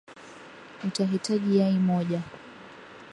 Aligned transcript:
utahitaji 0.83 1.55
yai 1.57 1.79
moja 1.79 2.21